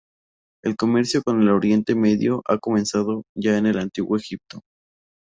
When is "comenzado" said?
2.57-3.21